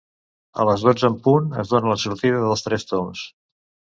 [0.61, 3.25] A les dotze en punt es dóna la sortida dels Tres Tombs.